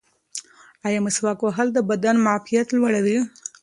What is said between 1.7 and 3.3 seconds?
د بدن معافیت لوړوي؟